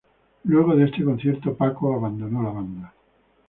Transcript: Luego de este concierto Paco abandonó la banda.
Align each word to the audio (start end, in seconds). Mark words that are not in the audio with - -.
Luego 0.45 0.75
de 0.75 0.85
este 0.85 1.03
concierto 1.03 1.53
Paco 1.55 1.93
abandonó 1.93 2.41
la 2.41 2.49
banda. 2.49 2.93